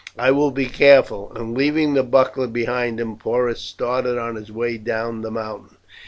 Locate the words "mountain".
5.29-5.77